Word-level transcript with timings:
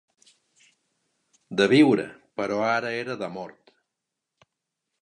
De 1.61 1.67
viure, 1.75 2.07
però 2.41 2.59
ara 2.71 2.95
era 3.05 3.21
de 3.23 3.31
mort. 3.39 3.77